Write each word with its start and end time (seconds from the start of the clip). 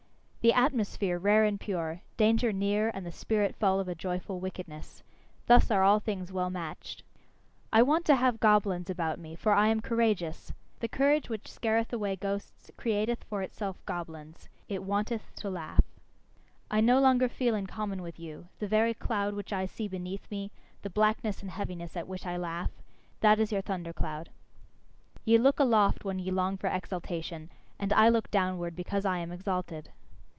The 0.43 0.53
atmosphere 0.53 1.19
rare 1.19 1.43
and 1.43 1.59
pure, 1.59 2.01
danger 2.17 2.51
near 2.51 2.89
and 2.95 3.05
the 3.05 3.11
spirit 3.11 3.55
full 3.59 3.79
of 3.79 3.87
a 3.87 3.93
joyful 3.93 4.39
wickedness: 4.39 5.03
thus 5.45 5.69
are 5.69 5.99
things 5.99 6.31
well 6.31 6.49
matched. 6.49 7.03
I 7.71 7.83
want 7.83 8.05
to 8.05 8.15
have 8.15 8.39
goblins 8.39 8.89
about 8.89 9.19
me, 9.19 9.35
for 9.35 9.51
I 9.53 9.67
am 9.67 9.81
courageous. 9.81 10.51
The 10.79 10.87
courage 10.87 11.29
which 11.29 11.47
scareth 11.47 11.93
away 11.93 12.15
ghosts, 12.15 12.71
createth 12.75 13.23
for 13.25 13.43
itself 13.43 13.85
goblins 13.85 14.49
it 14.67 14.81
wanteth 14.81 15.31
to 15.35 15.49
laugh. 15.51 15.85
I 16.71 16.81
no 16.81 16.99
longer 16.99 17.29
feel 17.29 17.53
in 17.53 17.67
common 17.67 18.01
with 18.01 18.19
you; 18.19 18.47
the 18.57 18.67
very 18.67 18.95
cloud 18.95 19.35
which 19.35 19.53
I 19.53 19.67
see 19.67 19.87
beneath 19.87 20.31
me, 20.31 20.49
the 20.81 20.89
blackness 20.89 21.43
and 21.43 21.51
heaviness 21.51 21.95
at 21.95 22.07
which 22.07 22.25
I 22.25 22.35
laugh 22.37 22.71
that 23.19 23.39
is 23.39 23.51
your 23.51 23.61
thunder 23.61 23.93
cloud. 23.93 24.31
Ye 25.23 25.37
look 25.37 25.59
aloft 25.59 26.03
when 26.03 26.17
ye 26.17 26.31
long 26.31 26.57
for 26.57 26.65
exaltation; 26.67 27.51
and 27.77 27.93
I 27.93 28.09
look 28.09 28.31
downward 28.31 28.75
because 28.75 29.05
I 29.05 29.19
am 29.19 29.31
exalted. 29.31 29.91